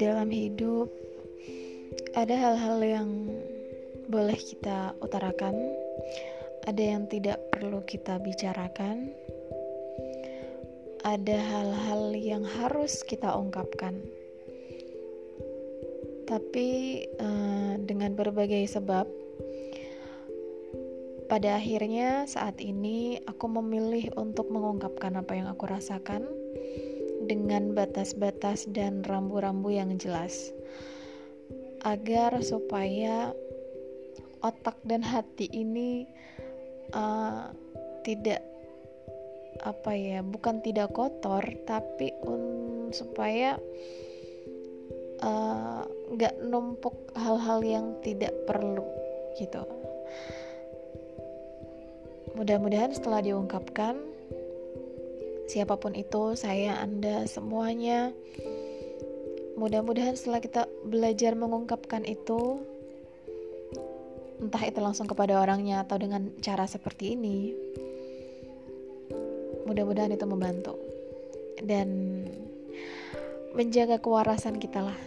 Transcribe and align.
Dalam 0.00 0.32
hidup, 0.32 0.88
ada 2.16 2.32
hal-hal 2.32 2.80
yang 2.80 3.10
boleh 4.08 4.40
kita 4.40 4.96
utarakan, 5.04 5.52
ada 6.64 6.80
yang 6.80 7.04
tidak 7.12 7.36
perlu 7.52 7.84
kita 7.84 8.16
bicarakan, 8.24 9.12
ada 11.04 11.36
hal-hal 11.36 12.16
yang 12.16 12.48
harus 12.48 13.04
kita 13.04 13.28
ungkapkan. 13.36 14.00
Tapi 16.24 16.68
uh, 17.20 17.76
dengan 17.84 18.16
berbagai 18.16 18.64
sebab, 18.64 19.17
pada 21.28 21.60
akhirnya 21.60 22.24
saat 22.24 22.56
ini 22.64 23.20
aku 23.28 23.52
memilih 23.52 24.16
untuk 24.16 24.48
mengungkapkan 24.48 25.12
apa 25.20 25.36
yang 25.36 25.52
aku 25.52 25.68
rasakan 25.68 26.24
dengan 27.28 27.76
batas-batas 27.76 28.64
dan 28.72 29.04
rambu-rambu 29.04 29.68
yang 29.68 29.92
jelas. 30.00 30.56
Agar 31.84 32.40
supaya 32.40 33.36
otak 34.40 34.80
dan 34.88 35.04
hati 35.04 35.52
ini 35.52 36.08
uh, 36.96 37.52
tidak 38.02 38.40
apa 39.60 39.92
ya 39.92 40.24
bukan 40.24 40.64
tidak 40.64 40.94
kotor 40.94 41.42
tapi 41.66 42.14
un, 42.22 42.88
supaya 42.94 43.58
eh, 45.18 45.82
nggak 46.14 46.34
uh, 46.38 46.42
numpuk 46.46 46.94
hal-hal 47.18 47.58
yang 47.66 47.98
tidak 48.06 48.30
perlu 48.46 48.86
gitu 49.34 49.66
mudah-mudahan 52.38 52.94
setelah 52.94 53.18
diungkapkan 53.18 53.98
siapa 55.50 55.74
pun 55.74 55.98
itu 55.98 56.38
saya 56.38 56.78
anda 56.78 57.26
semuanya 57.26 58.14
mudah-mudahan 59.58 60.14
setelah 60.14 60.38
kita 60.38 60.62
belajar 60.86 61.34
mengungkapkan 61.34 62.06
itu 62.06 62.62
entah 64.38 64.62
itu 64.62 64.78
langsung 64.78 65.10
kepada 65.10 65.42
orangnya 65.42 65.82
atau 65.82 65.98
dengan 65.98 66.30
cara 66.38 66.70
seperti 66.70 67.18
ini 67.18 67.38
mudah-mudahan 69.68 70.16
itu 70.16 70.24
membantu. 70.24 70.74
Dan 71.60 71.88
menjaga 73.52 74.00
kewarasan 74.00 74.56
kita 74.56 74.80
lah 74.88 74.98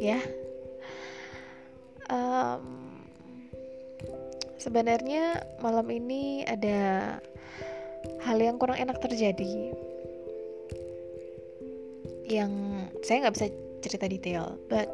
ya. 0.00 0.16
Um, 2.08 2.83
sebenarnya 4.64 5.44
malam 5.60 5.84
ini 5.92 6.40
ada 6.48 7.20
hal 8.24 8.40
yang 8.40 8.56
kurang 8.56 8.80
enak 8.80 8.96
terjadi. 8.96 9.76
Yang 12.24 12.52
saya 13.04 13.28
nggak 13.28 13.36
bisa 13.36 13.46
cerita 13.84 14.08
detail 14.08 14.56
but 14.72 14.88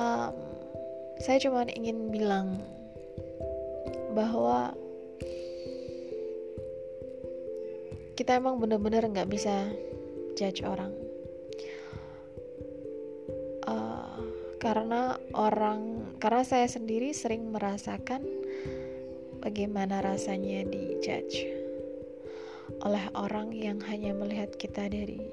um, 0.00 0.32
saya 1.20 1.36
cuma 1.44 1.68
ingin 1.68 2.08
bilang 2.08 2.56
bahwa 4.16 4.72
kita 8.16 8.40
emang 8.40 8.56
bener-bener 8.56 9.04
nggak 9.04 9.28
bisa 9.28 9.68
judge 10.40 10.64
orang 10.64 10.99
karena 14.60 15.16
orang 15.32 16.12
karena 16.20 16.44
saya 16.44 16.68
sendiri 16.68 17.16
sering 17.16 17.48
merasakan 17.48 18.20
bagaimana 19.40 20.04
rasanya 20.04 20.68
dijudge 20.68 21.48
oleh 22.84 23.00
orang 23.16 23.56
yang 23.56 23.80
hanya 23.88 24.12
melihat 24.12 24.52
kita 24.60 24.86
dari 24.92 25.32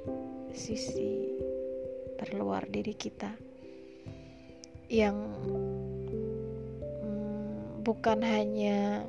sisi 0.55 1.27
terluar 2.17 2.63
diri 2.71 2.95
kita. 2.95 3.35
Yang 4.87 5.19
hmm, 7.03 7.83
bukan 7.83 8.23
hanya 8.23 9.03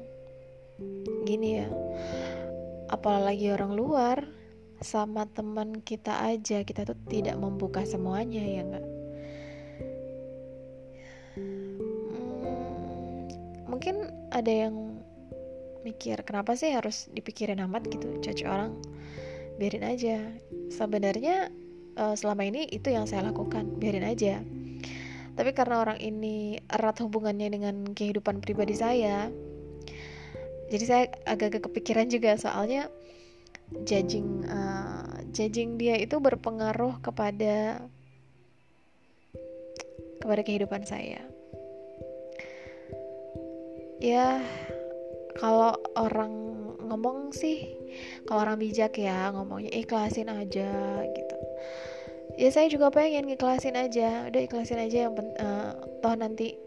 gini 1.22 1.62
ya 1.62 1.68
apalagi 2.90 3.52
orang 3.52 3.74
luar 3.78 4.18
sama 4.80 5.26
teman 5.28 5.82
kita 5.82 6.22
aja 6.24 6.62
kita 6.62 6.86
tuh 6.86 6.98
tidak 7.10 7.36
membuka 7.36 7.82
semuanya 7.82 8.40
ya 8.40 8.62
enggak 8.64 8.87
hmm, 11.38 13.22
mungkin 13.70 14.10
ada 14.34 14.50
yang 14.50 14.98
mikir 15.86 16.20
kenapa 16.26 16.58
sih 16.58 16.74
harus 16.74 17.06
dipikirin 17.14 17.62
amat 17.64 17.86
gitu? 17.88 18.18
Judge 18.20 18.44
orang 18.44 18.74
biarin 19.56 19.86
aja. 19.86 20.18
Sebenarnya 20.74 21.48
uh, 21.96 22.14
selama 22.18 22.44
ini 22.46 22.66
itu 22.68 22.90
yang 22.90 23.06
saya 23.06 23.30
lakukan 23.30 23.78
biarin 23.78 24.04
aja. 24.04 24.42
Tapi 25.38 25.54
karena 25.54 25.78
orang 25.86 26.02
ini 26.02 26.58
erat 26.66 26.98
hubungannya 26.98 27.46
dengan 27.46 27.94
kehidupan 27.94 28.42
pribadi 28.42 28.74
saya 28.74 29.30
jadi 30.68 30.84
saya 30.84 31.04
agak-agak 31.24 31.72
kepikiran 31.72 32.06
juga. 32.12 32.36
Soalnya 32.36 32.92
judging 33.84 34.44
uh, 34.48 35.24
judging 35.32 35.80
dia 35.80 35.96
itu 35.96 36.20
berpengaruh 36.20 37.00
kepada 37.00 37.84
kepada 40.28 40.44
kehidupan 40.44 40.84
saya. 40.84 41.24
Ya 43.96 44.44
kalau 45.40 45.72
orang 45.96 46.52
ngomong 46.84 47.32
sih 47.32 47.72
kalau 48.28 48.44
orang 48.44 48.60
bijak 48.60 49.00
ya 49.00 49.32
ngomongnya 49.32 49.72
ikhlasin 49.72 50.28
aja 50.28 51.00
gitu. 51.16 51.36
Ya 52.36 52.52
saya 52.52 52.68
juga 52.68 52.92
pengen 52.92 53.24
ngiklasin 53.24 53.72
aja. 53.72 54.28
Udah 54.28 54.40
ikhlasin 54.44 54.84
aja 54.84 55.08
yang 55.08 55.16
uh, 55.16 55.72
toh 56.04 56.12
nanti 56.12 56.60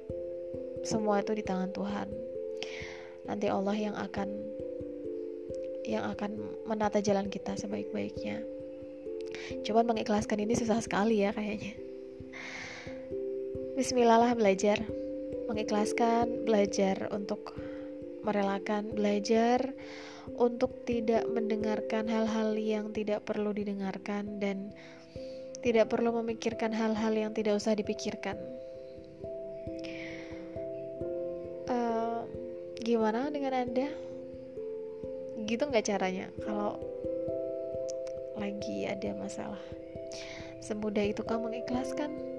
semua 0.81 1.21
itu 1.21 1.37
di 1.37 1.45
tangan 1.45 1.69
Tuhan. 1.69 2.09
Nanti 3.29 3.45
Allah 3.45 3.77
yang 3.77 3.93
akan 3.93 4.29
yang 5.85 6.09
akan 6.09 6.33
menata 6.65 6.97
jalan 6.97 7.29
kita 7.29 7.53
sebaik-baiknya. 7.53 8.41
Cuman 9.61 9.85
mengikhlaskan 9.85 10.41
ini 10.41 10.57
susah 10.57 10.81
sekali 10.81 11.21
ya 11.21 11.29
kayaknya 11.29 11.90
Bismillah 13.71 14.19
lah 14.19 14.33
belajar 14.35 14.83
mengikhlaskan 15.51 16.47
belajar 16.47 17.11
untuk 17.11 17.55
merelakan 18.23 18.95
belajar 18.95 19.75
untuk 20.39 20.87
tidak 20.87 21.27
mendengarkan 21.27 22.07
hal-hal 22.07 22.55
yang 22.55 22.95
tidak 22.95 23.27
perlu 23.27 23.51
didengarkan 23.51 24.39
dan 24.39 24.71
tidak 25.59 25.91
perlu 25.91 26.15
memikirkan 26.23 26.71
hal-hal 26.71 27.11
yang 27.11 27.31
tidak 27.35 27.59
usah 27.59 27.75
dipikirkan. 27.75 28.39
Uh, 31.67 32.23
gimana 32.79 33.27
dengan 33.27 33.67
anda? 33.67 33.91
Gitu 35.43 35.63
nggak 35.67 35.87
caranya 35.91 36.31
kalau 36.39 36.79
lagi 38.39 38.87
ada 38.87 39.11
masalah? 39.19 39.61
Semudah 40.63 41.03
itu 41.03 41.27
kamu 41.27 41.51
mengikhlaskan? 41.51 42.30